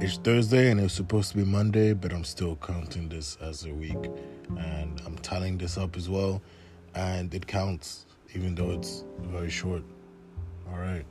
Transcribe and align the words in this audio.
it's 0.00 0.16
Thursday 0.16 0.70
and 0.70 0.80
it's 0.80 0.94
supposed 0.94 1.32
to 1.32 1.36
be 1.36 1.44
Monday, 1.44 1.92
but 1.92 2.12
I'm 2.12 2.22
still 2.22 2.56
counting 2.56 3.08
this 3.08 3.36
as 3.40 3.64
a 3.64 3.72
week. 3.72 3.96
And 4.56 5.00
I'm 5.04 5.18
tallying 5.18 5.58
this 5.58 5.76
up 5.76 5.96
as 5.96 6.08
well. 6.08 6.40
And 6.94 7.34
it 7.34 7.46
counts, 7.46 8.06
even 8.34 8.54
though 8.54 8.70
it's 8.70 9.04
very 9.22 9.50
short. 9.50 9.82
All 10.70 10.78
right. 10.78 11.04